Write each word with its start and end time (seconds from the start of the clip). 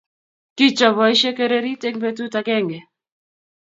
Kichop 0.55 0.93
boisiek 0.99 1.35
kererit 1.39 1.81
eng 1.87 1.99
petut 2.01 2.33
akenge 2.39 2.79